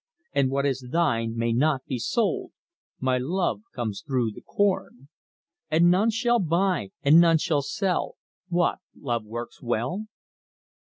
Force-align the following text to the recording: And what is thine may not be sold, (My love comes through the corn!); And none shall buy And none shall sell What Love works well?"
And 0.33 0.49
what 0.49 0.65
is 0.65 0.87
thine 0.91 1.37
may 1.37 1.53
not 1.53 1.85
be 1.85 1.99
sold, 1.99 2.53
(My 2.99 3.19
love 3.19 3.61
comes 3.71 4.01
through 4.01 4.31
the 4.31 4.41
corn!); 4.41 5.09
And 5.69 5.91
none 5.91 6.09
shall 6.09 6.39
buy 6.39 6.89
And 7.03 7.21
none 7.21 7.37
shall 7.37 7.61
sell 7.61 8.15
What 8.49 8.79
Love 8.95 9.25
works 9.25 9.61
well?" 9.61 10.07